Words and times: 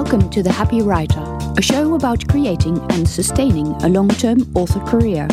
Welcome 0.00 0.30
to 0.30 0.44
The 0.44 0.52
Happy 0.52 0.80
Writer, 0.80 1.24
a 1.58 1.60
show 1.60 1.94
about 1.94 2.28
creating 2.28 2.78
and 2.92 3.06
sustaining 3.06 3.66
a 3.82 3.88
long 3.88 4.08
term 4.08 4.48
author 4.54 4.78
career. 4.86 5.26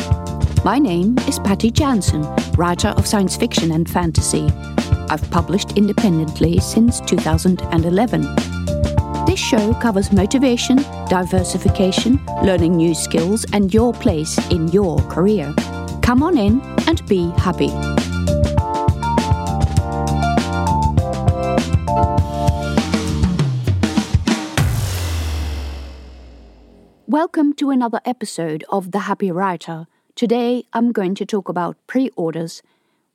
My 0.64 0.76
name 0.80 1.16
is 1.28 1.38
Patty 1.38 1.70
Jansen, 1.70 2.22
writer 2.58 2.88
of 2.88 3.06
science 3.06 3.36
fiction 3.36 3.70
and 3.70 3.88
fantasy. 3.88 4.50
I've 5.08 5.30
published 5.30 5.78
independently 5.78 6.58
since 6.58 7.00
2011. 7.02 8.22
This 9.24 9.38
show 9.38 9.72
covers 9.74 10.10
motivation, 10.10 10.78
diversification, 11.08 12.20
learning 12.42 12.76
new 12.76 12.92
skills, 12.96 13.46
and 13.52 13.72
your 13.72 13.92
place 13.92 14.36
in 14.50 14.66
your 14.72 14.98
career. 15.02 15.54
Come 16.02 16.24
on 16.24 16.36
in 16.36 16.60
and 16.88 17.06
be 17.06 17.30
happy. 17.36 17.70
Welcome 27.16 27.54
to 27.54 27.70
another 27.70 28.02
episode 28.04 28.62
of 28.68 28.90
The 28.90 29.08
Happy 29.08 29.30
Writer. 29.30 29.86
Today 30.14 30.64
I'm 30.74 30.92
going 30.92 31.14
to 31.14 31.24
talk 31.24 31.48
about 31.48 31.78
pre 31.86 32.10
orders, 32.10 32.62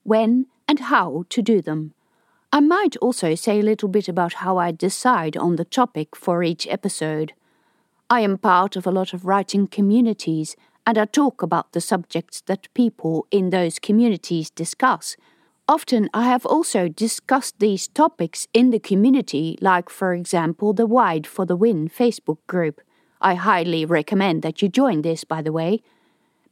when 0.01 0.47
and 0.67 0.79
how 0.79 1.25
to 1.29 1.41
do 1.43 1.61
them. 1.61 1.93
I 2.51 2.61
might 2.61 2.97
also 2.97 3.35
say 3.35 3.59
a 3.59 3.63
little 3.63 3.89
bit 3.89 4.09
about 4.09 4.41
how 4.41 4.57
I 4.57 4.71
decide 4.71 5.37
on 5.37 5.55
the 5.55 5.65
topic 5.65 6.15
for 6.15 6.41
each 6.41 6.65
episode. 6.65 7.33
I 8.09 8.21
am 8.21 8.39
part 8.39 8.75
of 8.75 8.87
a 8.87 8.91
lot 8.91 9.13
of 9.13 9.25
writing 9.25 9.67
communities 9.67 10.55
and 10.87 10.97
I 10.97 11.05
talk 11.05 11.43
about 11.43 11.73
the 11.73 11.79
subjects 11.79 12.41
that 12.47 12.73
people 12.73 13.27
in 13.29 13.51
those 13.51 13.77
communities 13.77 14.49
discuss. 14.49 15.15
Often 15.67 16.09
I 16.11 16.23
have 16.23 16.47
also 16.47 16.87
discussed 16.87 17.59
these 17.59 17.87
topics 17.87 18.47
in 18.51 18.71
the 18.71 18.79
community, 18.79 19.59
like, 19.61 19.91
for 19.91 20.15
example, 20.15 20.73
the 20.73 20.87
Wide 20.87 21.27
for 21.27 21.45
the 21.45 21.55
Win 21.55 21.87
Facebook 21.87 22.39
group. 22.47 22.81
I 23.21 23.35
highly 23.35 23.85
recommend 23.85 24.41
that 24.41 24.61
you 24.61 24.67
join 24.67 25.03
this, 25.03 25.23
by 25.23 25.43
the 25.43 25.51
way. 25.51 25.83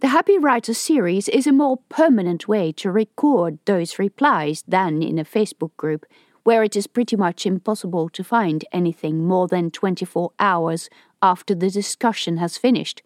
The 0.01 0.09
Happy 0.09 0.37
Writer 0.37 0.75
series 0.75 1.27
is 1.27 1.47
a 1.47 1.51
more 1.51 1.77
permanent 1.89 2.47
way 2.47 2.71
to 2.73 2.91
record 2.91 3.57
those 3.65 3.97
replies 3.97 4.63
than 4.67 5.01
in 5.01 5.17
a 5.17 5.25
Facebook 5.25 5.75
group, 5.77 6.05
where 6.43 6.63
it 6.63 6.75
is 6.75 6.87
pretty 6.87 7.15
much 7.15 7.45
impossible 7.45 8.07
to 8.09 8.23
find 8.23 8.63
anything 8.71 9.27
more 9.27 9.47
than 9.47 9.71
24 9.71 10.31
hours 10.39 10.89
after 11.21 11.55
the 11.55 11.69
discussion 11.69 12.37
has 12.37 12.57
finished. 12.57 13.01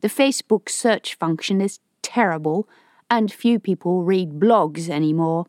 The 0.00 0.08
Facebook 0.08 0.68
search 0.68 1.14
function 1.14 1.60
is 1.60 1.78
terrible, 2.02 2.68
and 3.08 3.32
few 3.32 3.60
people 3.60 4.02
read 4.02 4.40
blogs 4.40 4.90
anymore. 4.90 5.46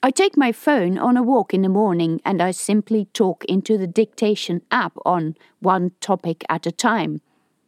I 0.00 0.12
take 0.12 0.36
my 0.36 0.52
phone 0.52 0.96
on 0.96 1.16
a 1.16 1.24
walk 1.24 1.52
in 1.52 1.62
the 1.62 1.68
morning 1.68 2.20
and 2.24 2.40
I 2.40 2.52
simply 2.52 3.06
talk 3.06 3.44
into 3.46 3.76
the 3.76 3.88
dictation 3.88 4.62
app 4.70 4.92
on 5.04 5.34
one 5.58 5.90
topic 6.00 6.44
at 6.48 6.66
a 6.66 6.72
time. 6.72 7.20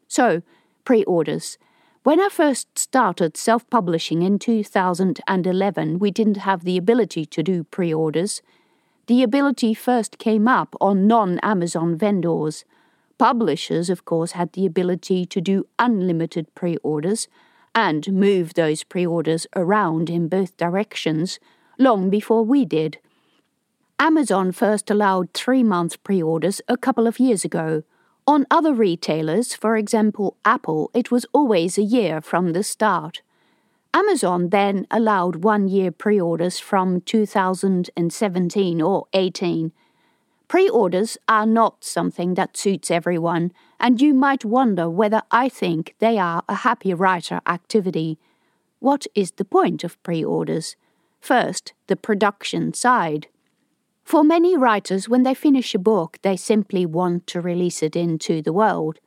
So, 0.07 0.43
pre 0.85 1.03
orders. 1.05 1.59
When 2.05 2.21
I 2.21 2.29
first 2.29 2.79
started 2.79 3.37
self 3.37 3.69
publishing 3.69 4.23
in 4.23 4.39
2011, 4.39 5.99
we 5.99 6.11
didn't 6.13 6.37
have 6.37 6.63
the 6.63 6.77
ability 6.77 7.27
to 7.27 7.43
do 7.43 7.65
pre 7.65 7.93
orders. 7.93 8.43
The 9.07 9.25
ability 9.25 9.75
first 9.75 10.19
came 10.19 10.47
up 10.47 10.77
on 10.81 11.09
non 11.09 11.41
Amazon 11.41 11.97
vendors. 11.97 12.65
Publishers, 13.19 13.91
of 13.91 14.05
course, 14.05 14.33
had 14.33 14.53
the 14.53 14.67
ability 14.67 15.27
to 15.27 15.41
do 15.41 15.67
unlimited 15.81 16.55
pre 16.55 16.77
orders 16.77 17.27
and 17.75 18.13
move 18.13 18.55
those 18.55 18.85
pre 18.85 19.05
orders 19.05 19.49
around 19.57 20.09
in 20.09 20.29
both 20.29 20.57
directions 20.57 21.41
long 21.81 22.11
before 22.11 22.45
we 22.45 22.65
did. 22.65 22.99
Amazon 23.99 24.53
first 24.53 24.91
allowed 24.91 25.33
three 25.33 25.63
month 25.63 26.03
pre 26.05 26.23
orders 26.23 26.61
a 26.69 26.77
couple 26.77 27.07
of 27.07 27.19
years 27.19 27.45
ago. 27.45 27.83
On 28.27 28.47
other 28.51 28.73
retailers, 28.73 29.55
for 29.55 29.77
example 29.77 30.37
Apple, 30.45 30.91
it 30.95 31.11
was 31.11 31.27
always 31.33 31.77
a 31.77 31.83
year 31.83 32.21
from 32.21 32.53
the 32.53 32.63
start. 32.63 33.23
Amazon 33.93 34.51
then 34.51 34.87
allowed 34.91 35.43
one 35.43 35.67
year 35.67 35.91
pre 35.91 36.21
orders 36.21 36.61
from 36.61 37.01
2017 37.01 38.81
or 38.81 39.07
18. 39.13 39.73
Pre 40.49 40.69
orders 40.69 41.17
are 41.29 41.47
not 41.47 41.85
something 41.85 42.35
that 42.35 42.57
suits 42.57 42.91
everyone, 42.91 43.53
and 43.79 44.01
you 44.01 44.15
might 44.15 44.45
wonder 44.45 44.89
whether 44.89 45.23
I 45.31 45.49
think 45.49 45.95
they 45.99 46.19
are 46.19 46.43
a 46.49 46.57
happy 46.57 46.95
writer 46.95 47.41
activity. 47.47 48.19
What 48.79 49.07
is 49.15 49.33
the 49.33 49.45
point 49.45 49.83
of 49.85 50.01
pre 50.03 50.25
orders? 50.25 50.77
First, 51.21 51.75
the 51.87 51.97
production 51.97 52.75
side. 52.75 53.29
For 54.05 54.25
many 54.25 54.57
writers, 54.57 55.09
when 55.09 55.23
they 55.23 55.35
finish 55.35 55.75
a 55.75 55.79
book, 55.79 56.19
they 56.23 56.37
simply 56.37 56.85
want 56.85 57.27
to 57.29 57.41
release 57.41 57.83
it 57.83 57.95
into 57.95 58.43
the 58.43 58.53
world. 58.53 58.99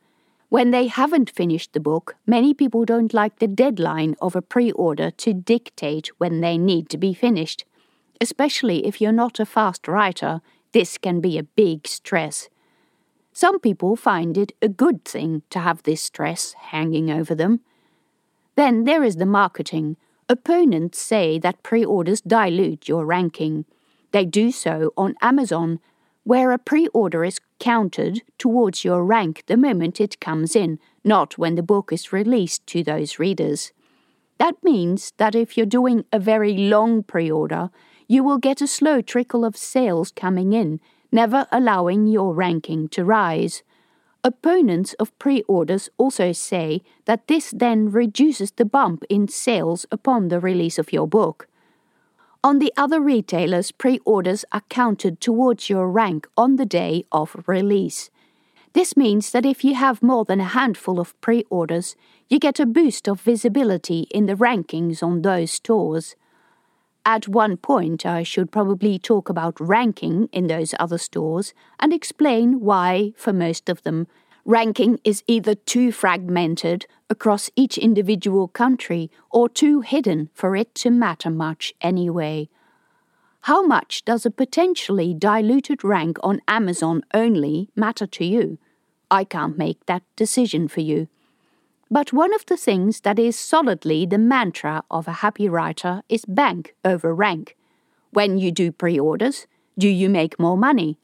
When 0.48 0.70
they 0.70 0.86
haven't 0.86 1.30
finished 1.30 1.72
the 1.72 1.80
book, 1.80 2.14
many 2.26 2.54
people 2.54 2.84
don't 2.84 3.12
like 3.12 3.38
the 3.38 3.48
deadline 3.48 4.14
of 4.20 4.36
a 4.36 4.42
pre 4.42 4.70
order 4.72 5.10
to 5.10 5.34
dictate 5.34 6.08
when 6.18 6.40
they 6.40 6.56
need 6.56 6.88
to 6.90 6.98
be 6.98 7.12
finished. 7.12 7.64
Especially 8.20 8.86
if 8.86 9.00
you're 9.00 9.12
not 9.12 9.40
a 9.40 9.46
fast 9.46 9.88
writer, 9.88 10.40
this 10.72 10.96
can 10.96 11.20
be 11.20 11.36
a 11.36 11.42
big 11.42 11.86
stress. 11.86 12.48
Some 13.32 13.58
people 13.58 13.96
find 13.96 14.38
it 14.38 14.52
a 14.62 14.68
good 14.68 15.04
thing 15.04 15.42
to 15.50 15.58
have 15.58 15.82
this 15.82 16.02
stress 16.02 16.52
hanging 16.52 17.10
over 17.10 17.34
them. 17.34 17.60
Then 18.54 18.84
there 18.84 19.02
is 19.02 19.16
the 19.16 19.26
marketing. 19.26 19.96
Opponents 20.28 20.98
say 21.00 21.38
that 21.38 21.62
pre 21.62 21.84
orders 21.84 22.22
dilute 22.22 22.88
your 22.88 23.04
ranking. 23.04 23.66
They 24.12 24.24
do 24.24 24.50
so 24.50 24.92
on 24.96 25.16
Amazon, 25.20 25.80
where 26.22 26.50
a 26.50 26.58
pre 26.58 26.86
order 26.88 27.24
is 27.24 27.40
counted 27.60 28.22
towards 28.38 28.84
your 28.84 29.04
rank 29.04 29.44
the 29.46 29.56
moment 29.58 30.00
it 30.00 30.20
comes 30.20 30.56
in, 30.56 30.78
not 31.04 31.36
when 31.36 31.56
the 31.56 31.62
book 31.62 31.92
is 31.92 32.12
released 32.12 32.66
to 32.68 32.82
those 32.82 33.18
readers. 33.18 33.72
That 34.38 34.56
means 34.62 35.12
that 35.18 35.34
if 35.34 35.56
you're 35.56 35.66
doing 35.66 36.06
a 36.10 36.18
very 36.18 36.56
long 36.56 37.02
pre 37.02 37.30
order, 37.30 37.70
you 38.08 38.24
will 38.24 38.38
get 38.38 38.62
a 38.62 38.66
slow 38.66 39.02
trickle 39.02 39.44
of 39.44 39.56
sales 39.58 40.10
coming 40.10 40.54
in, 40.54 40.80
never 41.12 41.46
allowing 41.52 42.06
your 42.06 42.34
ranking 42.34 42.88
to 42.88 43.04
rise. 43.04 43.62
Opponents 44.26 44.94
of 44.94 45.16
pre 45.18 45.42
orders 45.42 45.90
also 45.98 46.32
say 46.32 46.80
that 47.04 47.28
this 47.28 47.50
then 47.50 47.90
reduces 47.90 48.52
the 48.52 48.64
bump 48.64 49.04
in 49.10 49.28
sales 49.28 49.84
upon 49.92 50.28
the 50.28 50.40
release 50.40 50.78
of 50.78 50.94
your 50.94 51.06
book. 51.06 51.46
On 52.42 52.58
the 52.58 52.72
other 52.74 53.00
retailers, 53.00 53.70
pre 53.70 54.00
orders 54.06 54.46
are 54.50 54.62
counted 54.70 55.20
towards 55.20 55.68
your 55.68 55.90
rank 55.90 56.26
on 56.38 56.56
the 56.56 56.64
day 56.64 57.04
of 57.12 57.36
release. 57.46 58.08
This 58.72 58.96
means 58.96 59.30
that 59.30 59.44
if 59.44 59.62
you 59.62 59.74
have 59.74 60.02
more 60.02 60.24
than 60.24 60.40
a 60.40 60.54
handful 60.58 60.98
of 60.98 61.20
pre 61.20 61.44
orders, 61.50 61.94
you 62.30 62.38
get 62.38 62.58
a 62.58 62.64
boost 62.64 63.06
of 63.06 63.20
visibility 63.20 64.06
in 64.10 64.24
the 64.24 64.36
rankings 64.36 65.02
on 65.02 65.20
those 65.20 65.50
stores. 65.50 66.16
At 67.06 67.28
one 67.28 67.58
point, 67.58 68.06
I 68.06 68.22
should 68.22 68.50
probably 68.50 68.98
talk 68.98 69.28
about 69.28 69.60
ranking 69.60 70.28
in 70.32 70.46
those 70.46 70.74
other 70.80 70.96
stores 70.96 71.52
and 71.78 71.92
explain 71.92 72.60
why, 72.60 73.12
for 73.16 73.32
most 73.32 73.68
of 73.68 73.82
them, 73.82 74.06
ranking 74.46 74.98
is 75.04 75.22
either 75.26 75.54
too 75.54 75.92
fragmented 75.92 76.86
across 77.10 77.50
each 77.56 77.76
individual 77.76 78.48
country 78.48 79.10
or 79.30 79.50
too 79.50 79.82
hidden 79.82 80.30
for 80.32 80.56
it 80.56 80.74
to 80.76 80.90
matter 80.90 81.30
much 81.30 81.74
anyway. 81.82 82.48
How 83.42 83.66
much 83.66 84.06
does 84.06 84.24
a 84.24 84.30
potentially 84.30 85.12
diluted 85.12 85.84
rank 85.84 86.16
on 86.22 86.40
Amazon 86.48 87.02
only 87.12 87.68
matter 87.76 88.06
to 88.06 88.24
you? 88.24 88.58
I 89.10 89.24
can't 89.24 89.58
make 89.58 89.84
that 89.84 90.02
decision 90.16 90.68
for 90.68 90.80
you. 90.80 91.08
But 91.94 92.12
one 92.12 92.34
of 92.34 92.44
the 92.46 92.56
things 92.56 93.02
that 93.02 93.20
is 93.20 93.38
solidly 93.38 94.04
the 94.04 94.18
mantra 94.18 94.82
of 94.90 95.06
a 95.06 95.20
happy 95.22 95.48
writer 95.48 96.02
is 96.08 96.24
bank 96.24 96.74
over 96.84 97.14
rank. 97.14 97.56
When 98.10 98.36
you 98.36 98.50
do 98.50 98.72
pre 98.72 98.98
orders, 98.98 99.46
do 99.78 99.86
you 99.86 100.08
make 100.08 100.36
more 100.36 100.56
money? 100.56 100.98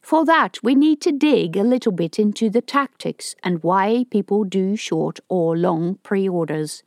For 0.00 0.24
that, 0.24 0.58
we 0.62 0.74
need 0.74 1.02
to 1.02 1.12
dig 1.12 1.54
a 1.54 1.62
little 1.62 1.92
bit 1.92 2.18
into 2.18 2.48
the 2.48 2.62
tactics 2.62 3.36
and 3.42 3.62
why 3.62 4.06
people 4.10 4.44
do 4.44 4.74
short 4.74 5.20
or 5.28 5.54
long 5.54 5.96
pre 6.02 6.26
orders. 6.26 6.82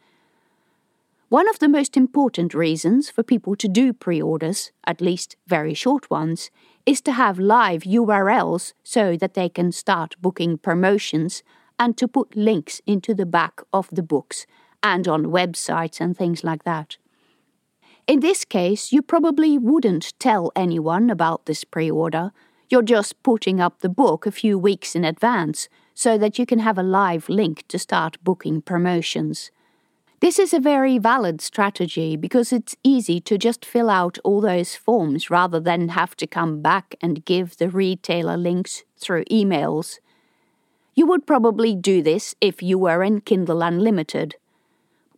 One 1.30 1.48
of 1.48 1.60
the 1.60 1.70
most 1.70 1.96
important 1.96 2.56
reasons 2.56 3.12
for 3.12 3.22
people 3.22 3.56
to 3.58 3.68
do 3.68 3.94
pre 3.94 4.20
orders, 4.20 4.72
at 4.88 5.02
least 5.02 5.36
very 5.46 5.75
short 5.75 6.10
ones, 6.10 6.50
is 6.88 7.00
to 7.02 7.12
have 7.12 7.38
live 7.38 7.84
URLs 7.84 8.74
so 8.84 9.16
that 9.18 9.36
they 9.36 9.50
can 9.50 9.72
start 9.72 10.16
booking 10.20 10.58
promotions 10.58 11.44
and 11.80 11.98
to 11.98 12.07
put 12.07 12.36
links 12.36 12.81
into 12.86 13.13
the 13.13 13.25
back 13.25 13.62
of 13.74 13.89
the 13.92 14.04
books 14.04 14.45
and 14.81 15.07
on 15.07 15.25
websites 15.25 16.00
and 16.00 16.18
things 16.18 16.44
like 16.44 16.63
that. 16.63 16.98
In 18.07 18.19
this 18.19 18.45
case, 18.45 18.92
you 18.92 19.01
probably 19.01 19.57
wouldn't 19.57 20.13
tell 20.19 20.51
anyone 20.56 21.10
about 21.10 21.48
this 21.48 21.63
pre 21.63 21.89
order. 21.89 22.31
You're 22.69 22.83
just 22.83 23.22
putting 23.24 23.60
up 23.60 23.80
the 23.80 23.89
book 23.89 24.25
a 24.25 24.31
few 24.31 24.60
weeks 24.60 24.95
in 24.95 25.04
advance 25.04 25.69
so 25.95 26.18
that 26.18 26.38
you 26.38 26.45
can 26.45 26.60
have 26.60 26.77
a 26.77 26.83
live 26.83 27.30
link 27.30 27.68
to 27.69 27.80
start 27.80 28.24
booking 28.24 28.62
promotions. 28.62 29.50
This 30.19 30.39
is 30.39 30.54
a 30.54 30.60
very 30.60 30.98
valid 30.98 31.42
strategy 31.42 32.16
because 32.16 32.54
it's 32.54 32.75
easy 32.83 33.19
to 33.22 33.38
just 33.38 33.66
fill 33.66 33.89
out 33.89 34.18
all 34.24 34.39
those 34.39 34.75
forms 34.75 35.30
rather 35.30 35.60
than 35.60 35.89
have 35.89 36.16
to 36.18 36.27
come 36.27 36.62
back 36.62 36.95
and 37.01 37.25
give 37.25 37.57
the 37.57 37.69
retailer 37.69 38.38
links 38.38 38.83
through 38.98 39.25
emails. 39.25 40.00
You 40.96 41.06
would 41.08 41.28
probably 41.28 41.76
do 41.76 42.02
this 42.02 42.36
if 42.40 42.64
you 42.64 42.78
were 42.80 43.04
in 43.04 43.20
Kindle 43.20 43.62
Unlimited. 43.62 44.36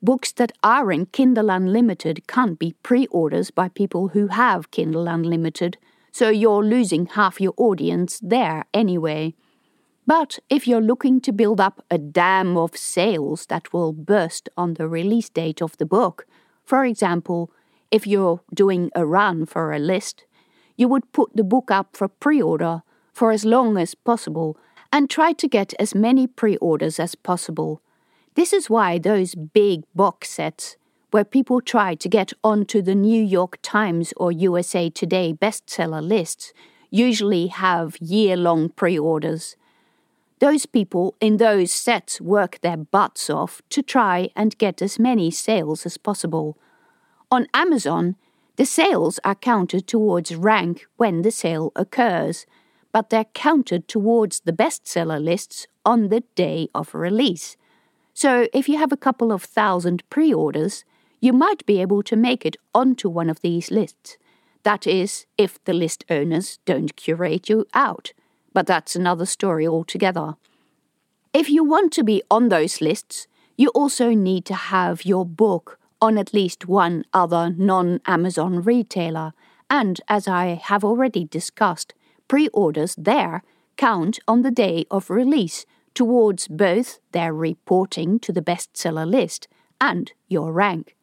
Books 0.02 0.32
that 0.32 0.52
are 0.64 0.92
in 0.92 1.06
Kindle 1.06 1.52
Unlimited 1.52 2.26
can't 2.28 2.58
be 2.58 2.74
pre 2.82 3.06
orders 3.08 3.52
by 3.52 3.70
people 3.70 4.10
who 4.10 4.28
have 4.28 4.72
Kindle 4.72 5.08
Unlimited, 5.08 5.78
so 6.12 6.30
you're 6.30 6.64
losing 6.64 7.06
half 7.06 7.40
your 7.40 7.54
audience 7.58 8.20
there 8.24 8.66
anyway. 8.74 9.36
But 10.08 10.40
if 10.50 10.68
you're 10.68 10.82
looking 10.82 11.22
to 11.22 11.32
build 11.32 11.62
up 11.62 11.86
a 11.92 12.00
dam 12.00 12.58
of 12.58 12.76
sales 12.76 13.46
that 13.46 13.72
will 13.72 13.94
burst 13.94 14.50
on 14.58 14.76
the 14.76 14.88
release 14.88 15.30
date 15.30 15.62
of 15.62 15.78
the 15.78 15.86
book, 15.86 16.26
for 16.66 16.86
example, 16.86 17.52
if 17.92 18.08
you're 18.08 18.42
doing 18.52 18.90
a 18.96 19.06
run 19.06 19.46
for 19.46 19.72
a 19.72 19.80
list, 19.80 20.26
you 20.76 20.88
would 20.88 21.12
put 21.12 21.36
the 21.36 21.44
book 21.44 21.70
up 21.70 21.96
for 21.96 22.08
pre 22.08 22.42
order 22.42 22.82
for 23.14 23.32
as 23.32 23.46
long 23.46 23.78
as 23.78 23.94
possible 23.94 24.58
and 24.92 25.10
try 25.10 25.34
to 25.34 25.48
get 25.48 25.74
as 25.80 25.96
many 25.96 26.28
pre 26.28 26.58
orders 26.58 27.00
as 27.00 27.16
possible. 27.16 27.82
This 28.36 28.54
is 28.54 28.70
why 28.70 28.98
those 28.98 29.36
big 29.36 29.84
box 29.96 30.30
sets, 30.30 30.78
where 31.12 31.24
people 31.24 31.62
try 31.62 31.96
to 31.96 32.10
get 32.10 32.34
onto 32.44 32.82
the 32.82 32.96
New 32.96 33.24
York 33.24 33.60
Times 33.62 34.14
or 34.18 34.32
USA 34.32 34.90
Today 34.90 35.34
bestseller 35.34 36.02
lists, 36.02 36.54
usually 36.90 37.48
have 37.48 37.98
year 37.98 38.38
long 38.38 38.70
pre 38.70 38.98
orders. 38.98 39.56
Those 40.40 40.68
people 40.68 41.16
in 41.20 41.38
those 41.38 41.72
sets 41.72 42.22
work 42.22 42.60
their 42.62 42.78
butts 42.78 43.30
off 43.30 43.62
to 43.70 43.82
try 43.82 44.30
and 44.36 44.58
get 44.58 44.82
as 44.82 45.00
many 45.00 45.32
sales 45.32 45.86
as 45.86 45.98
possible. 45.98 46.58
On 47.32 47.48
Amazon, 47.54 48.16
the 48.58 48.66
sales 48.66 49.20
are 49.24 49.36
counted 49.36 49.88
towards 49.88 50.36
rank 50.36 50.86
when 50.98 51.24
the 51.24 51.32
sale 51.32 51.72
occurs, 51.76 52.46
but 52.92 53.10
they're 53.10 53.26
counted 53.34 53.88
towards 53.88 54.42
the 54.42 54.54
bestseller 54.54 55.24
lists 55.24 55.68
on 55.86 56.10
the 56.10 56.22
day 56.36 56.68
of 56.74 56.94
release. 56.94 57.58
So 58.14 58.48
if 58.54 58.68
you 58.68 58.78
have 58.78 58.92
a 58.92 58.98
couple 58.98 59.32
of 59.32 59.44
thousand 59.44 60.08
pre 60.10 60.34
orders, 60.34 60.84
you 61.20 61.34
might 61.34 61.66
be 61.66 61.82
able 61.82 62.04
to 62.04 62.16
make 62.16 62.46
it 62.46 62.58
onto 62.74 63.10
one 63.10 63.30
of 63.30 63.42
these 63.42 63.72
lists. 63.72 64.18
That 64.64 64.86
is, 64.86 65.26
if 65.38 65.64
the 65.64 65.74
list 65.74 66.04
owners 66.10 66.60
don't 66.66 66.96
curate 66.96 67.50
you 67.50 67.66
out 67.74 68.14
but 68.58 68.66
that's 68.66 68.96
another 68.96 69.28
story 69.28 69.68
altogether. 69.68 70.36
If 71.32 71.48
you 71.48 71.64
want 71.64 71.94
to 71.94 72.04
be 72.04 72.24
on 72.32 72.50
those 72.50 72.82
lists, 72.82 73.28
you 73.56 73.70
also 73.76 74.16
need 74.16 74.46
to 74.46 74.56
have 74.56 75.06
your 75.06 75.28
book 75.28 75.78
on 76.02 76.18
at 76.18 76.34
least 76.34 76.68
one 76.68 77.06
other 77.14 77.54
non 77.56 78.02
Amazon 78.08 78.64
retailer, 78.64 79.34
and 79.70 80.02
as 80.08 80.28
I 80.28 80.56
have 80.56 80.84
already 80.84 81.26
discussed, 81.26 81.94
pre 82.28 82.48
orders 82.50 82.96
there 82.98 83.44
count 83.76 84.20
on 84.28 84.42
the 84.42 84.52
day 84.52 84.86
of 84.90 85.10
release 85.10 85.66
towards 85.94 86.48
both 86.48 87.00
their 87.12 87.34
reporting 87.34 88.20
to 88.20 88.32
the 88.32 88.42
bestseller 88.42 89.10
list 89.10 89.48
and 89.80 90.14
your 90.28 90.52
rank. 90.52 90.96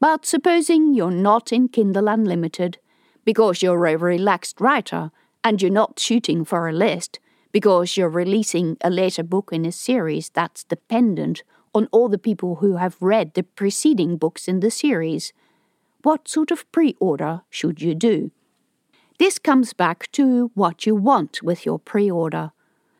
But 0.00 0.26
supposing 0.26 0.94
you're 0.94 1.10
not 1.10 1.52
in 1.52 1.68
Kindle 1.68 2.08
Unlimited, 2.08 2.78
because 3.24 3.62
you're 3.62 3.86
a 3.86 3.96
relaxed 3.96 4.60
writer 4.60 5.10
and 5.44 5.60
you're 5.60 5.70
not 5.70 5.98
shooting 5.98 6.44
for 6.44 6.68
a 6.68 6.72
list 6.72 7.18
because 7.52 7.96
you're 7.96 8.08
releasing 8.08 8.76
a 8.80 8.90
later 8.90 9.22
book 9.22 9.50
in 9.52 9.64
a 9.64 9.72
series 9.72 10.30
that's 10.30 10.64
dependent 10.64 11.42
on 11.74 11.88
all 11.92 12.08
the 12.08 12.18
people 12.18 12.56
who 12.56 12.76
have 12.76 12.96
read 13.00 13.34
the 13.34 13.42
preceding 13.42 14.16
books 14.16 14.48
in 14.48 14.60
the 14.60 14.70
series, 14.70 15.32
what 16.02 16.28
sort 16.28 16.50
of 16.50 16.70
pre 16.72 16.96
order 16.98 17.42
should 17.50 17.80
you 17.80 17.94
do? 17.94 18.30
This 19.22 19.38
comes 19.38 19.72
back 19.72 20.10
to 20.18 20.50
what 20.54 20.84
you 20.84 20.96
want 20.96 21.44
with 21.44 21.64
your 21.64 21.78
pre 21.78 22.10
order. 22.10 22.50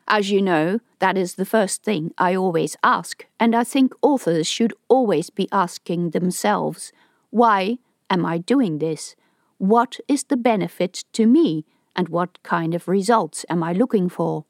As 0.07 0.31
you 0.31 0.41
know, 0.41 0.79
that 0.99 1.17
is 1.17 1.35
the 1.35 1.43
first 1.43 1.83
thing 1.83 2.13
I 2.17 2.33
always 2.33 2.77
ask, 2.81 3.25
and 3.41 3.53
I 3.53 3.65
think 3.65 3.91
authors 4.01 4.47
should 4.47 4.73
always 4.87 5.29
be 5.29 5.49
asking 5.51 6.11
themselves 6.11 6.93
why 7.29 7.77
am 8.09 8.25
I 8.25 8.37
doing 8.37 8.77
this? 8.77 9.17
What 9.57 9.99
is 10.07 10.23
the 10.23 10.37
benefit 10.37 11.03
to 11.11 11.27
me 11.27 11.65
and 11.93 12.07
what 12.07 12.41
kind 12.41 12.73
of 12.73 12.87
results 12.87 13.45
am 13.49 13.61
I 13.61 13.73
looking 13.73 14.07
for? 14.07 14.45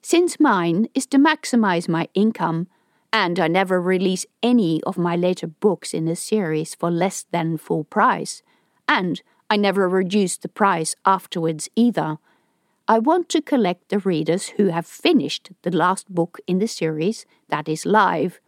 Since 0.00 0.40
mine 0.40 0.86
is 0.94 1.04
to 1.08 1.18
maximize 1.18 1.86
my 1.86 2.08
income, 2.14 2.66
and 3.12 3.38
I 3.38 3.48
never 3.48 3.78
release 3.78 4.24
any 4.42 4.82
of 4.84 4.96
my 4.96 5.16
later 5.16 5.48
books 5.48 5.92
in 5.92 6.06
the 6.06 6.16
series 6.16 6.74
for 6.74 6.90
less 6.90 7.26
than 7.30 7.58
full 7.58 7.84
price, 7.84 8.42
and 8.88 9.20
I 9.50 9.56
never 9.56 9.88
reduce 9.88 10.36
the 10.36 10.48
price 10.48 10.96
afterwards 11.04 11.68
either. 11.76 12.18
I 12.88 12.98
want 12.98 13.28
to 13.30 13.42
collect 13.42 13.88
the 13.88 13.98
readers 13.98 14.48
who 14.56 14.68
have 14.68 14.86
finished 14.86 15.50
the 15.62 15.70
last 15.70 16.12
book 16.12 16.38
in 16.46 16.58
the 16.58 16.68
series 16.68 17.26
that 17.48 17.68
is 17.68 17.86
live. 17.86 18.40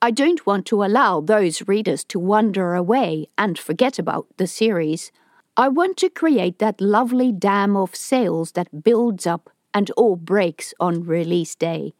I 0.00 0.10
don't 0.10 0.46
want 0.46 0.64
to 0.66 0.84
allow 0.84 1.20
those 1.20 1.66
readers 1.66 2.04
to 2.04 2.20
wander 2.20 2.74
away 2.74 3.26
and 3.36 3.58
forget 3.58 3.98
about 3.98 4.26
the 4.36 4.46
series. 4.46 5.10
I 5.56 5.68
want 5.68 5.96
to 5.98 6.08
create 6.08 6.60
that 6.60 6.80
lovely 6.80 7.32
dam 7.32 7.76
of 7.76 7.96
sales 7.96 8.52
that 8.52 8.84
builds 8.84 9.26
up 9.26 9.50
and 9.74 9.90
all 9.96 10.16
breaks 10.16 10.72
on 10.78 11.04
release 11.04 11.56
day. 11.56 11.94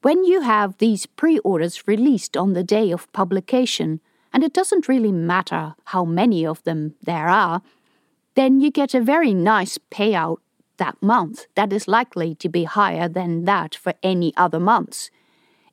When 0.00 0.24
you 0.24 0.40
have 0.40 0.78
these 0.78 1.06
pre 1.06 1.38
orders 1.40 1.86
released 1.86 2.36
on 2.36 2.54
the 2.54 2.64
day 2.64 2.90
of 2.90 3.12
publication, 3.12 4.00
and 4.32 4.44
it 4.44 4.52
doesn't 4.52 4.88
really 4.88 5.12
matter 5.12 5.74
how 5.84 6.04
many 6.04 6.46
of 6.46 6.62
them 6.64 6.94
there 7.02 7.28
are, 7.28 7.62
then 8.34 8.60
you 8.60 8.70
get 8.70 8.94
a 8.94 9.00
very 9.00 9.34
nice 9.34 9.78
payout 9.90 10.38
that 10.76 10.96
month 11.02 11.46
that 11.54 11.72
is 11.72 11.88
likely 11.88 12.34
to 12.36 12.48
be 12.48 12.64
higher 12.64 13.08
than 13.08 13.44
that 13.44 13.74
for 13.74 13.94
any 14.02 14.32
other 14.36 14.60
months. 14.60 15.10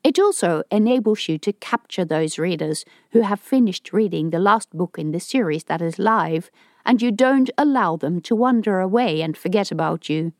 It 0.04 0.20
also 0.20 0.64
enables 0.70 1.28
you 1.28 1.38
to 1.40 1.54
capture 1.54 2.06
those 2.06 2.38
readers 2.38 2.86
who 3.12 3.22
have 3.22 3.40
finished 3.40 3.92
reading 3.92 4.30
the 4.30 4.40
last 4.40 4.70
book 4.72 4.98
in 5.00 5.12
the 5.12 5.20
series 5.20 5.64
that 5.66 5.82
is 5.82 5.98
live 5.98 6.52
and 6.86 7.02
you 7.02 7.12
don't 7.12 7.50
allow 7.58 7.98
them 7.98 8.22
to 8.22 8.36
wander 8.36 8.80
away 8.80 9.22
and 9.22 9.36
forget 9.36 9.72
about 9.72 10.08
you. 10.08 10.34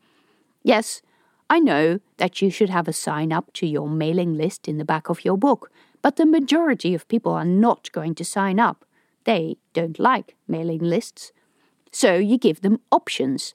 Yes, 0.62 1.02
I 1.50 1.58
know 1.58 2.00
that 2.18 2.40
you 2.42 2.50
should 2.50 2.70
have 2.70 2.88
a 2.88 2.92
sign 2.92 3.32
up 3.32 3.52
to 3.54 3.66
your 3.66 3.88
mailing 3.88 4.34
list 4.34 4.68
in 4.68 4.78
the 4.78 4.84
back 4.84 5.08
of 5.08 5.24
your 5.24 5.36
book, 5.36 5.70
but 6.02 6.16
the 6.16 6.26
majority 6.26 6.94
of 6.94 7.08
people 7.08 7.32
are 7.32 7.44
not 7.44 7.90
going 7.92 8.14
to 8.14 8.24
sign 8.24 8.58
up. 8.58 8.84
They 9.24 9.56
don't 9.72 9.98
like 9.98 10.36
mailing 10.46 10.80
lists. 10.80 11.32
So 11.90 12.14
you 12.14 12.38
give 12.38 12.60
them 12.60 12.80
options. 12.92 13.54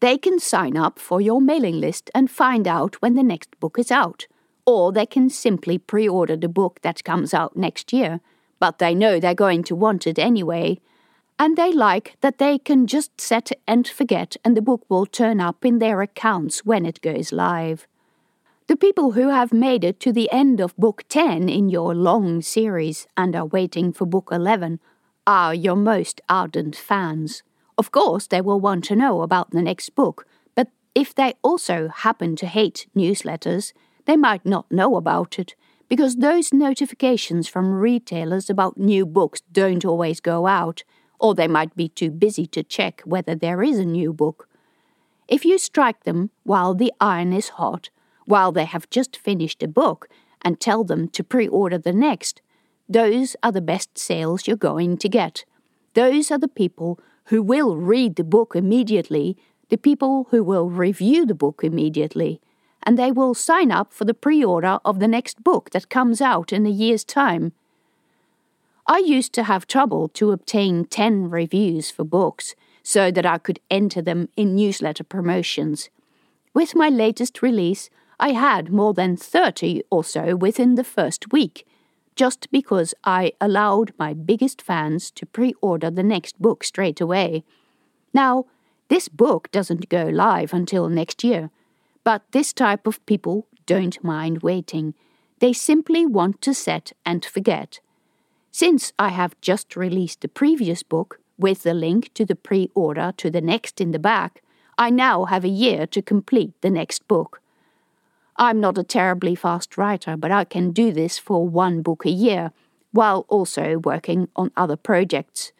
They 0.00 0.18
can 0.18 0.40
sign 0.40 0.76
up 0.76 0.98
for 0.98 1.20
your 1.20 1.40
mailing 1.40 1.78
list 1.80 2.10
and 2.14 2.30
find 2.30 2.66
out 2.66 2.96
when 2.96 3.14
the 3.14 3.22
next 3.22 3.58
book 3.60 3.78
is 3.78 3.90
out, 3.90 4.26
or 4.66 4.92
they 4.92 5.06
can 5.06 5.30
simply 5.30 5.78
pre 5.78 6.08
order 6.08 6.36
the 6.36 6.48
book 6.48 6.80
that 6.82 7.04
comes 7.04 7.32
out 7.32 7.56
next 7.56 7.92
year, 7.92 8.20
but 8.58 8.78
they 8.78 8.94
know 8.94 9.20
they're 9.20 9.34
going 9.34 9.62
to 9.64 9.76
want 9.76 10.06
it 10.06 10.18
anyway, 10.18 10.80
and 11.38 11.56
they 11.56 11.72
like 11.72 12.16
that 12.20 12.38
they 12.38 12.58
can 12.58 12.86
just 12.86 13.20
set 13.20 13.52
and 13.66 13.86
forget 13.86 14.36
and 14.44 14.56
the 14.56 14.62
book 14.62 14.84
will 14.88 15.06
turn 15.06 15.40
up 15.40 15.64
in 15.64 15.78
their 15.78 16.00
accounts 16.02 16.64
when 16.64 16.86
it 16.86 17.00
goes 17.00 17.32
live. 17.32 17.86
The 18.72 18.78
people 18.78 19.12
who 19.12 19.28
have 19.28 19.52
made 19.52 19.84
it 19.84 20.00
to 20.00 20.14
the 20.14 20.32
end 20.32 20.58
of 20.58 20.74
book 20.78 21.04
10 21.10 21.46
in 21.46 21.68
your 21.68 21.94
long 21.94 22.40
series 22.40 23.06
and 23.18 23.36
are 23.36 23.44
waiting 23.44 23.92
for 23.92 24.06
book 24.06 24.30
11 24.32 24.80
are 25.26 25.54
your 25.54 25.76
most 25.76 26.22
ardent 26.26 26.74
fans. 26.74 27.42
Of 27.76 27.90
course, 27.90 28.26
they 28.26 28.40
will 28.40 28.60
want 28.60 28.84
to 28.84 28.96
know 28.96 29.20
about 29.20 29.50
the 29.50 29.60
next 29.60 29.90
book, 29.90 30.26
but 30.54 30.68
if 30.94 31.14
they 31.14 31.34
also 31.42 31.88
happen 31.88 32.34
to 32.36 32.46
hate 32.46 32.86
newsletters, 32.96 33.74
they 34.06 34.16
might 34.16 34.46
not 34.46 34.72
know 34.72 34.96
about 34.96 35.38
it 35.38 35.54
because 35.90 36.16
those 36.16 36.54
notifications 36.54 37.48
from 37.48 37.74
retailers 37.74 38.48
about 38.48 38.78
new 38.78 39.04
books 39.04 39.42
don't 39.52 39.84
always 39.84 40.18
go 40.18 40.46
out 40.46 40.82
or 41.20 41.34
they 41.34 41.46
might 41.46 41.76
be 41.76 41.90
too 41.90 42.10
busy 42.10 42.46
to 42.46 42.62
check 42.62 43.02
whether 43.04 43.34
there 43.34 43.62
is 43.62 43.78
a 43.78 43.84
new 43.84 44.14
book. 44.14 44.48
If 45.28 45.44
you 45.44 45.58
strike 45.58 46.04
them 46.04 46.30
while 46.42 46.72
the 46.74 46.90
iron 47.02 47.34
is 47.34 47.50
hot, 47.60 47.90
while 48.26 48.52
they 48.52 48.64
have 48.64 48.90
just 48.90 49.16
finished 49.16 49.62
a 49.62 49.68
book, 49.68 50.08
and 50.42 50.60
tell 50.60 50.84
them 50.84 51.08
to 51.08 51.24
pre 51.24 51.48
order 51.48 51.78
the 51.78 51.92
next, 51.92 52.42
those 52.88 53.36
are 53.42 53.52
the 53.52 53.60
best 53.60 53.96
sales 53.96 54.46
you're 54.46 54.56
going 54.56 54.96
to 54.98 55.08
get. 55.08 55.44
Those 55.94 56.30
are 56.30 56.38
the 56.38 56.48
people 56.48 56.98
who 57.26 57.42
will 57.42 57.76
read 57.76 58.16
the 58.16 58.24
book 58.24 58.54
immediately, 58.54 59.36
the 59.68 59.78
people 59.78 60.26
who 60.30 60.42
will 60.42 60.68
review 60.68 61.24
the 61.24 61.34
book 61.34 61.62
immediately, 61.62 62.40
and 62.82 62.98
they 62.98 63.12
will 63.12 63.34
sign 63.34 63.70
up 63.70 63.92
for 63.92 64.04
the 64.04 64.14
pre 64.14 64.44
order 64.44 64.78
of 64.84 64.98
the 64.98 65.08
next 65.08 65.42
book 65.42 65.70
that 65.70 65.88
comes 65.88 66.20
out 66.20 66.52
in 66.52 66.66
a 66.66 66.70
year's 66.70 67.04
time. 67.04 67.52
I 68.86 68.98
used 68.98 69.32
to 69.34 69.44
have 69.44 69.66
trouble 69.66 70.08
to 70.08 70.32
obtain 70.32 70.86
10 70.86 71.30
reviews 71.30 71.90
for 71.90 72.04
books 72.04 72.54
so 72.82 73.10
that 73.12 73.24
I 73.24 73.38
could 73.38 73.60
enter 73.70 74.02
them 74.02 74.28
in 74.36 74.56
newsletter 74.56 75.04
promotions. 75.04 75.88
With 76.52 76.74
my 76.74 76.88
latest 76.88 77.42
release, 77.42 77.90
I 78.22 78.34
had 78.34 78.72
more 78.72 78.94
than 78.94 79.16
30 79.16 79.82
or 79.90 80.04
so 80.04 80.36
within 80.36 80.76
the 80.76 80.84
first 80.84 81.32
week. 81.32 81.66
just 82.14 82.50
because 82.50 82.94
I 83.04 83.32
allowed 83.40 83.94
my 83.98 84.12
biggest 84.12 84.60
fans 84.62 85.10
to 85.12 85.26
pre 85.26 85.54
order 85.60 85.90
the 85.90 86.02
next 86.02 86.40
book 86.40 86.62
straight 86.62 87.00
away. 87.00 87.42
Now, 88.12 88.44
this 88.88 89.08
book 89.08 89.50
doesn't 89.50 89.88
go 89.88 90.04
live 90.04 90.52
until 90.52 90.88
next 90.88 91.24
year, 91.24 91.50
but 92.04 92.22
this 92.32 92.52
type 92.52 92.86
of 92.86 93.04
people 93.06 93.46
don't 93.66 94.04
mind 94.04 94.42
waiting. 94.42 94.94
They 95.38 95.52
simply 95.54 96.04
want 96.06 96.42
to 96.42 96.54
set 96.54 96.92
and 97.04 97.24
forget. 97.24 97.80
Since 98.50 98.92
I 98.98 99.08
have 99.08 99.40
just 99.40 99.74
released 99.74 100.20
the 100.20 100.28
previous 100.28 100.82
book 100.82 101.18
with 101.38 101.62
the 101.62 101.74
link 101.74 102.12
to 102.14 102.24
the 102.26 102.36
pre 102.36 102.70
order 102.74 103.12
to 103.16 103.30
the 103.30 103.40
next 103.40 103.80
in 103.80 103.92
the 103.92 103.98
back, 104.12 104.42
I 104.78 104.90
now 104.90 105.24
have 105.24 105.44
a 105.44 105.58
year 105.64 105.86
to 105.86 106.02
complete 106.02 106.52
the 106.60 106.70
next 106.70 107.08
book. 107.08 107.41
I'm 108.36 108.60
not 108.60 108.78
a 108.78 108.82
terribly 108.82 109.34
fast 109.34 109.76
writer, 109.76 110.16
but 110.16 110.30
I 110.30 110.44
can 110.44 110.70
do 110.70 110.92
this 110.92 111.18
for 111.18 111.46
one 111.46 111.82
book 111.82 112.04
a 112.06 112.10
year, 112.10 112.52
while 112.90 113.24
also 113.28 113.78
working 113.78 114.28
on 114.36 114.50
other 114.56 114.76
projects. 114.76 115.52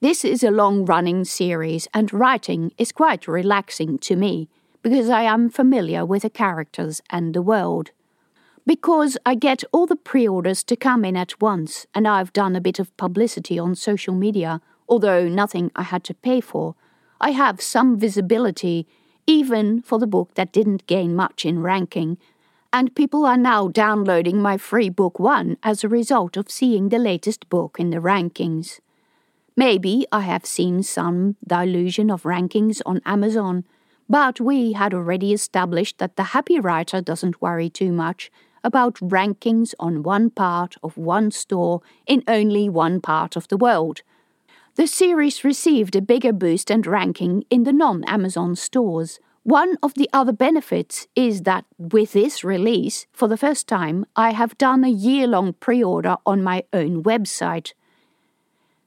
This 0.00 0.24
is 0.24 0.42
a 0.42 0.50
long 0.50 0.84
running 0.84 1.24
series, 1.24 1.88
and 1.94 2.12
writing 2.12 2.72
is 2.76 2.92
quite 2.92 3.28
relaxing 3.28 3.98
to 3.98 4.16
me 4.16 4.48
because 4.82 5.08
I 5.08 5.22
am 5.22 5.48
familiar 5.48 6.04
with 6.04 6.22
the 6.22 6.30
characters 6.30 7.00
and 7.08 7.34
the 7.34 7.42
world. 7.42 7.92
Because 8.66 9.16
I 9.24 9.34
get 9.34 9.64
all 9.72 9.86
the 9.86 9.96
pre 9.96 10.26
orders 10.26 10.64
to 10.64 10.76
come 10.76 11.04
in 11.04 11.16
at 11.16 11.40
once, 11.40 11.86
and 11.94 12.06
I've 12.06 12.32
done 12.32 12.56
a 12.56 12.60
bit 12.60 12.78
of 12.78 12.96
publicity 12.96 13.58
on 13.58 13.74
social 13.74 14.14
media, 14.14 14.60
although 14.88 15.28
nothing 15.28 15.70
I 15.74 15.82
had 15.82 16.04
to 16.04 16.14
pay 16.14 16.40
for, 16.40 16.74
I 17.20 17.30
have 17.30 17.60
some 17.60 17.98
visibility 17.98 18.86
even 19.26 19.82
for 19.82 19.98
the 19.98 20.06
book 20.06 20.34
that 20.34 20.52
didn't 20.52 20.86
gain 20.86 21.14
much 21.14 21.44
in 21.44 21.62
ranking, 21.62 22.18
and 22.72 22.94
people 22.94 23.26
are 23.26 23.36
now 23.36 23.68
downloading 23.68 24.40
my 24.40 24.56
free 24.56 24.88
book 24.88 25.18
one 25.18 25.56
as 25.62 25.84
a 25.84 25.88
result 25.88 26.36
of 26.36 26.50
seeing 26.50 26.88
the 26.88 26.98
latest 26.98 27.48
book 27.48 27.76
in 27.78 27.90
the 27.90 27.98
rankings. 27.98 28.80
Maybe 29.56 30.06
I 30.10 30.20
have 30.20 30.46
seen 30.46 30.82
some 30.82 31.36
dilution 31.46 32.10
of 32.10 32.22
rankings 32.22 32.80
on 32.86 33.02
Amazon, 33.04 33.64
but 34.08 34.40
we 34.40 34.72
had 34.72 34.94
already 34.94 35.32
established 35.32 35.98
that 35.98 36.16
the 36.16 36.32
happy 36.34 36.58
writer 36.58 37.00
doesn't 37.00 37.42
worry 37.42 37.68
too 37.68 37.92
much 37.92 38.30
about 38.64 38.94
rankings 38.94 39.74
on 39.78 40.02
one 40.02 40.30
part 40.30 40.76
of 40.82 40.96
one 40.96 41.30
store 41.30 41.82
in 42.06 42.22
only 42.26 42.68
one 42.68 43.00
part 43.00 43.36
of 43.36 43.48
the 43.48 43.56
world 43.56 44.02
the 44.74 44.86
series 44.86 45.44
received 45.44 45.94
a 45.94 46.00
bigger 46.00 46.32
boost 46.32 46.70
and 46.70 46.86
ranking 46.86 47.44
in 47.50 47.64
the 47.64 47.72
non 47.74 48.04
Amazon 48.04 48.56
stores. 48.56 49.20
One 49.42 49.76
of 49.82 49.94
the 49.94 50.08
other 50.12 50.32
benefits 50.32 51.08
is 51.14 51.42
that 51.42 51.64
with 51.76 52.12
this 52.12 52.42
release, 52.42 53.06
for 53.12 53.28
the 53.28 53.36
first 53.36 53.66
time, 53.66 54.06
I 54.16 54.30
have 54.30 54.56
done 54.56 54.84
a 54.84 54.88
year 54.88 55.26
long 55.26 55.52
pre 55.52 55.82
order 55.82 56.16
on 56.24 56.42
my 56.42 56.64
own 56.72 57.02
website. 57.02 57.72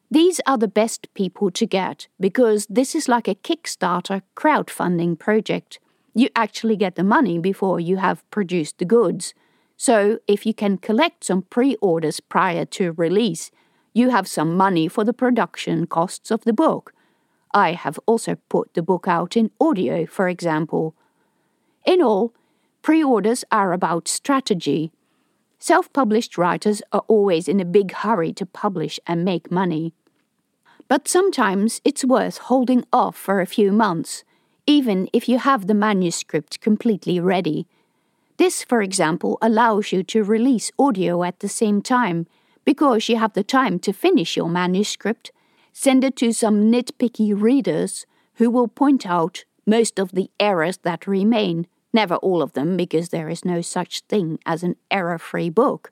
These 0.10 0.42
are 0.48 0.58
the 0.58 0.68
best 0.68 1.13
people 1.13 1.51
to 1.51 1.65
get 1.68 2.08
because 2.20 2.65
this 2.68 2.96
is 2.96 3.08
like 3.08 3.27
a 3.27 3.36
Kickstarter 3.36 4.22
crowdfunding 4.36 5.20
project. 5.20 5.80
You 6.15 6.30
actually 6.36 6.77
get 6.77 6.96
the 6.96 7.04
money 7.04 7.38
before 7.38 7.80
you 7.80 7.98
have 7.98 8.27
produced 8.32 8.77
the 8.80 8.86
goods. 8.86 9.34
So, 9.77 10.20
if 10.25 10.46
you 10.46 10.54
can 10.54 10.77
collect 10.77 11.25
some 11.25 11.44
pre 11.44 11.75
orders 11.75 12.22
prior 12.22 12.65
to 12.65 12.94
release, 12.94 13.51
you 13.96 14.10
have 14.10 14.28
some 14.28 14.58
money 14.58 14.90
for 14.90 15.06
the 15.06 15.14
production 15.14 15.88
costs 15.88 16.30
of 16.30 16.44
the 16.44 16.54
book. 16.54 16.94
I 17.54 17.72
have 17.72 17.98
also 18.06 18.36
put 18.50 18.74
the 18.74 18.84
book 18.84 19.08
out 19.08 19.38
in 19.38 19.52
audio, 19.60 20.06
for 20.06 20.28
example. 20.28 20.94
In 21.86 22.02
all, 22.02 22.34
pre 22.82 23.02
orders 23.02 23.46
are 23.54 23.72
about 23.72 24.10
strategy. 24.10 24.92
Self 25.60 25.92
published 25.94 26.38
writers 26.38 26.82
are 26.92 27.06
always 27.08 27.48
in 27.48 27.62
a 27.62 27.66
big 27.66 27.94
hurry 27.94 28.34
to 28.34 28.46
publish 28.46 29.00
and 29.08 29.24
make 29.24 29.50
money. 29.50 29.94
But 30.90 31.08
sometimes 31.08 31.80
it's 31.86 32.04
worth 32.04 32.38
holding 32.38 32.84
off 32.92 33.16
for 33.16 33.40
a 33.40 33.48
few 33.48 33.72
months, 33.72 34.25
even 34.68 35.08
if 35.14 35.30
you 35.30 35.40
have 35.40 35.68
the 35.68 35.74
manuscript 35.74 36.60
completely 36.60 37.22
ready. 37.22 37.66
This, 38.36 38.62
for 38.62 38.82
example, 38.82 39.38
allows 39.42 39.94
you 39.94 40.04
to 40.04 40.22
release 40.22 40.70
audio 40.78 41.24
at 41.24 41.40
the 41.40 41.48
same 41.48 41.82
time 41.82 42.28
because 42.65 43.07
you 43.07 43.17
have 43.17 43.34
the 43.34 43.43
time 43.43 43.79
to 43.79 43.93
finish 43.93 44.36
your 44.36 44.50
manuscript, 44.50 45.31
send 45.72 46.03
it 46.03 46.15
to 46.17 46.34
some 46.34 46.72
nitpicky 46.72 47.39
readers 47.39 48.05
who 48.36 48.50
will 48.50 48.67
point 48.67 49.05
out 49.05 49.45
most 49.65 50.00
of 50.00 50.12
the 50.12 50.29
errors 50.39 50.77
that 50.77 51.07
remain, 51.07 51.67
never 51.93 52.15
all 52.15 52.41
of 52.41 52.53
them, 52.53 52.75
because 52.75 53.10
there 53.10 53.29
is 53.29 53.45
no 53.45 53.62
such 53.62 54.01
thing 54.01 54.39
as 54.45 54.63
an 54.63 54.75
error 54.91 55.17
free 55.17 55.50
book. 55.50 55.91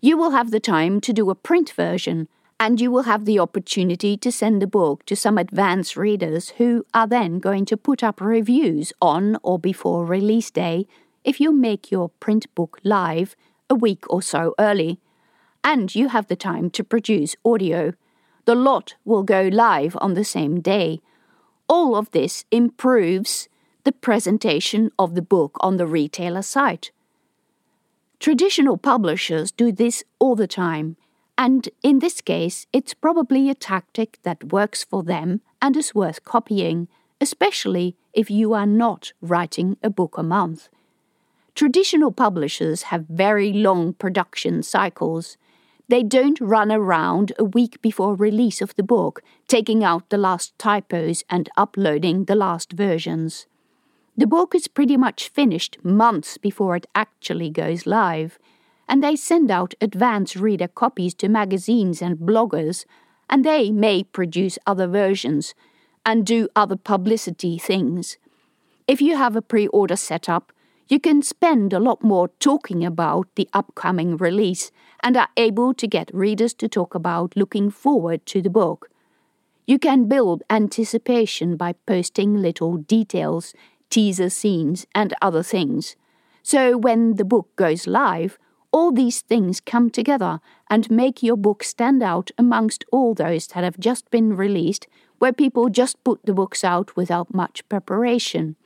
You 0.00 0.16
will 0.16 0.30
have 0.30 0.50
the 0.50 0.60
time 0.60 1.00
to 1.02 1.12
do 1.12 1.28
a 1.30 1.34
print 1.34 1.70
version, 1.70 2.28
and 2.60 2.80
you 2.80 2.90
will 2.90 3.02
have 3.02 3.24
the 3.24 3.38
opportunity 3.38 4.16
to 4.16 4.32
send 4.32 4.60
the 4.60 4.66
book 4.66 5.04
to 5.06 5.16
some 5.16 5.38
advanced 5.38 5.96
readers 5.96 6.50
who 6.50 6.84
are 6.94 7.06
then 7.06 7.38
going 7.38 7.64
to 7.66 7.76
put 7.76 8.02
up 8.02 8.20
reviews 8.20 8.92
on 9.00 9.36
or 9.42 9.58
before 9.58 10.04
release 10.04 10.50
day 10.50 10.86
if 11.24 11.40
you 11.40 11.52
make 11.52 11.90
your 11.90 12.08
print 12.20 12.52
book 12.54 12.80
live 12.82 13.36
a 13.70 13.74
week 13.74 14.04
or 14.08 14.22
so 14.22 14.54
early 14.58 14.98
and 15.64 15.94
you 15.94 16.08
have 16.08 16.28
the 16.28 16.36
time 16.36 16.70
to 16.70 16.84
produce 16.84 17.36
audio. 17.44 17.92
The 18.44 18.54
lot 18.54 18.94
will 19.04 19.22
go 19.22 19.48
live 19.52 19.96
on 20.00 20.14
the 20.14 20.24
same 20.24 20.60
day. 20.60 21.00
All 21.68 21.94
of 21.94 22.10
this 22.12 22.44
improves 22.50 23.48
the 23.84 23.92
presentation 23.92 24.90
of 24.98 25.14
the 25.14 25.22
book 25.22 25.56
on 25.60 25.76
the 25.76 25.86
retailer 25.86 26.42
site. 26.42 26.90
Traditional 28.20 28.76
publishers 28.76 29.52
do 29.52 29.70
this 29.70 30.02
all 30.18 30.34
the 30.34 30.48
time, 30.48 30.96
and 31.36 31.68
in 31.82 32.00
this 32.00 32.20
case, 32.20 32.66
it's 32.72 32.94
probably 32.94 33.48
a 33.48 33.54
tactic 33.54 34.18
that 34.24 34.52
works 34.52 34.82
for 34.82 35.02
them 35.02 35.40
and 35.62 35.76
is 35.76 35.94
worth 35.94 36.24
copying, 36.24 36.88
especially 37.20 37.96
if 38.12 38.30
you 38.30 38.54
are 38.54 38.66
not 38.66 39.12
writing 39.20 39.76
a 39.82 39.90
book 39.90 40.18
a 40.18 40.22
month. 40.22 40.68
Traditional 41.54 42.12
publishers 42.12 42.82
have 42.84 43.06
very 43.06 43.52
long 43.52 43.92
production 43.92 44.62
cycles. 44.62 45.36
They 45.88 46.02
don't 46.02 46.38
run 46.40 46.70
around 46.70 47.32
a 47.38 47.44
week 47.44 47.80
before 47.80 48.14
release 48.14 48.60
of 48.60 48.74
the 48.76 48.82
book, 48.82 49.22
taking 49.46 49.82
out 49.82 50.10
the 50.10 50.18
last 50.18 50.58
typos 50.58 51.24
and 51.30 51.48
uploading 51.56 52.26
the 52.26 52.34
last 52.34 52.72
versions. 52.72 53.46
The 54.14 54.26
book 54.26 54.54
is 54.54 54.68
pretty 54.68 54.98
much 54.98 55.28
finished 55.28 55.78
months 55.82 56.36
before 56.36 56.76
it 56.76 56.86
actually 56.94 57.48
goes 57.48 57.86
live, 57.86 58.38
and 58.86 59.02
they 59.02 59.16
send 59.16 59.50
out 59.50 59.74
advance 59.80 60.36
reader 60.36 60.68
copies 60.68 61.14
to 61.14 61.28
magazines 61.28 62.02
and 62.02 62.18
bloggers, 62.18 62.84
and 63.30 63.44
they 63.44 63.70
may 63.70 64.02
produce 64.02 64.58
other 64.66 64.86
versions 64.86 65.54
and 66.04 66.26
do 66.26 66.48
other 66.54 66.76
publicity 66.76 67.56
things. 67.56 68.18
If 68.86 69.00
you 69.00 69.16
have 69.16 69.36
a 69.36 69.42
pre 69.42 69.68
order 69.68 69.96
set 69.96 70.28
up, 70.28 70.52
you 70.88 70.98
can 70.98 71.20
spend 71.22 71.72
a 71.72 71.78
lot 71.78 72.02
more 72.02 72.28
talking 72.40 72.84
about 72.84 73.28
the 73.36 73.48
upcoming 73.52 74.16
release 74.16 74.70
and 75.02 75.16
are 75.16 75.28
able 75.36 75.74
to 75.74 75.86
get 75.86 76.10
readers 76.14 76.54
to 76.54 76.68
talk 76.68 76.94
about 76.94 77.36
looking 77.36 77.70
forward 77.70 78.24
to 78.26 78.40
the 78.40 78.50
book. 78.50 78.90
You 79.66 79.78
can 79.78 80.08
build 80.08 80.42
anticipation 80.48 81.56
by 81.56 81.74
posting 81.86 82.36
little 82.36 82.78
details, 82.78 83.52
teaser 83.90 84.30
scenes, 84.30 84.86
and 84.94 85.14
other 85.20 85.42
things. 85.42 85.94
So 86.42 86.78
when 86.78 87.16
the 87.16 87.24
book 87.24 87.54
goes 87.56 87.86
live, 87.86 88.38
all 88.72 88.90
these 88.90 89.20
things 89.20 89.60
come 89.60 89.90
together 89.90 90.40
and 90.70 90.90
make 90.90 91.22
your 91.22 91.36
book 91.36 91.62
stand 91.62 92.02
out 92.02 92.30
amongst 92.38 92.84
all 92.90 93.12
those 93.12 93.46
that 93.48 93.64
have 93.64 93.78
just 93.78 94.10
been 94.10 94.34
released, 94.34 94.86
where 95.18 95.32
people 95.34 95.68
just 95.68 96.02
put 96.02 96.24
the 96.24 96.32
books 96.32 96.64
out 96.64 96.96
without 96.96 97.34
much 97.34 97.66
preparation. 97.68 98.56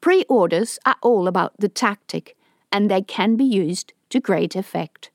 Pre 0.00 0.24
orders 0.28 0.78
are 0.84 0.96
all 1.02 1.26
about 1.26 1.58
the 1.58 1.68
tactic, 1.68 2.36
and 2.70 2.90
they 2.90 3.02
can 3.02 3.36
be 3.36 3.44
used 3.44 3.92
to 4.10 4.20
great 4.20 4.54
effect. 4.54 5.10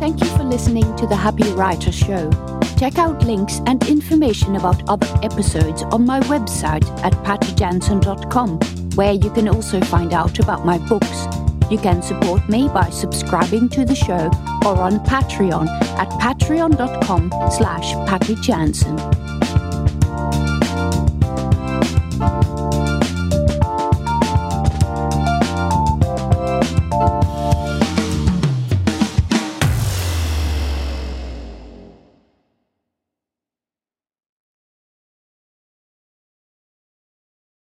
Thank 0.00 0.20
you 0.20 0.30
for 0.36 0.44
listening 0.44 0.96
to 0.96 1.06
the 1.06 1.16
Happy 1.16 1.50
Writer 1.52 1.92
Show. 1.92 2.30
Check 2.78 2.96
out 2.98 3.22
links 3.24 3.60
and 3.66 3.86
information 3.86 4.56
about 4.56 4.88
other 4.88 5.06
episodes 5.22 5.82
on 5.82 6.06
my 6.06 6.20
website 6.20 6.88
at 7.04 7.12
pattyjansen.com, 7.24 8.58
where 8.94 9.12
you 9.12 9.30
can 9.30 9.48
also 9.48 9.80
find 9.82 10.14
out 10.14 10.38
about 10.38 10.64
my 10.64 10.78
books. 10.88 11.26
You 11.70 11.76
can 11.76 12.00
support 12.00 12.48
me 12.48 12.68
by 12.68 12.88
subscribing 12.88 13.68
to 13.68 13.84
the 13.84 13.94
show 13.94 14.30
or 14.64 14.80
on 14.80 14.98
Patreon 15.00 15.68
at 15.98 16.08
patreon.com 16.18 17.30
slash 17.50 17.92
pattyjansen. 18.08 19.19